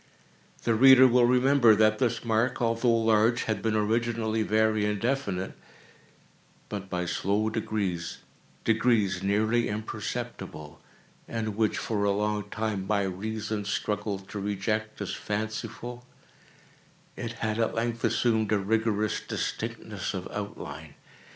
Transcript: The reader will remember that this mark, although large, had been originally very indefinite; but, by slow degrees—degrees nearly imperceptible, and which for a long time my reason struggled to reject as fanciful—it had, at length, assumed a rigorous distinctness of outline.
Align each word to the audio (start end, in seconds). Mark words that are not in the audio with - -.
The 0.63 0.73
reader 0.73 1.07
will 1.07 1.27
remember 1.27 1.75
that 1.75 1.99
this 1.99 2.25
mark, 2.25 2.59
although 2.59 2.89
large, 2.89 3.43
had 3.43 3.61
been 3.61 3.75
originally 3.75 4.41
very 4.41 4.83
indefinite; 4.83 5.51
but, 6.69 6.89
by 6.89 7.05
slow 7.05 7.51
degrees—degrees 7.51 9.21
nearly 9.21 9.69
imperceptible, 9.69 10.81
and 11.27 11.55
which 11.55 11.77
for 11.77 12.03
a 12.03 12.09
long 12.09 12.49
time 12.49 12.87
my 12.87 13.03
reason 13.03 13.63
struggled 13.63 14.27
to 14.29 14.39
reject 14.39 14.99
as 15.01 15.13
fanciful—it 15.13 17.33
had, 17.33 17.59
at 17.59 17.75
length, 17.75 18.03
assumed 18.03 18.51
a 18.51 18.57
rigorous 18.57 19.19
distinctness 19.21 20.15
of 20.15 20.27
outline. 20.31 20.95